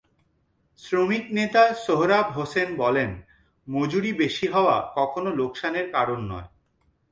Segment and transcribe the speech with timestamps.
[0.79, 3.09] শ্রমিকনেতা সোহরাব হোসেন বলেন,
[3.67, 6.47] মজুরি বেশি হওয়া কখনো লোকসানের কারণ নয়।